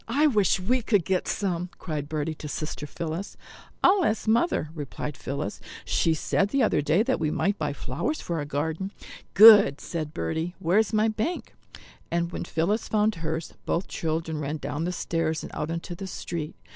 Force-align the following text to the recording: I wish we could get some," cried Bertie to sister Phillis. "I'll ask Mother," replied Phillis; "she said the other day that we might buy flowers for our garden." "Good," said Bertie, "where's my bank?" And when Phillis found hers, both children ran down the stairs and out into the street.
I 0.07 0.25
wish 0.25 0.59
we 0.59 0.81
could 0.81 1.05
get 1.05 1.27
some," 1.27 1.69
cried 1.77 2.09
Bertie 2.09 2.33
to 2.33 2.47
sister 2.47 2.87
Phillis. 2.87 3.37
"I'll 3.83 4.03
ask 4.03 4.27
Mother," 4.27 4.69
replied 4.73 5.15
Phillis; 5.15 5.59
"she 5.85 6.15
said 6.15 6.49
the 6.49 6.63
other 6.63 6.81
day 6.81 7.03
that 7.03 7.19
we 7.19 7.29
might 7.29 7.59
buy 7.59 7.71
flowers 7.71 8.19
for 8.19 8.37
our 8.37 8.45
garden." 8.45 8.91
"Good," 9.35 9.79
said 9.79 10.11
Bertie, 10.11 10.55
"where's 10.57 10.91
my 10.91 11.07
bank?" 11.07 11.53
And 12.09 12.31
when 12.31 12.45
Phillis 12.45 12.87
found 12.87 13.13
hers, 13.21 13.53
both 13.67 13.87
children 13.87 14.39
ran 14.39 14.57
down 14.57 14.85
the 14.85 14.91
stairs 14.91 15.43
and 15.43 15.51
out 15.53 15.69
into 15.69 15.93
the 15.93 16.07
street. 16.07 16.55